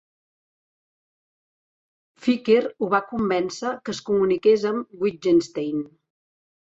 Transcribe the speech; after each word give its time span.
Ficker 2.25 2.59
ho 2.79 2.91
va 2.95 3.03
convèncer 3.11 3.77
que 3.85 3.95
es 3.97 4.01
comuniqués 4.09 4.67
amb 4.71 5.01
Wittgenstein. 5.07 5.89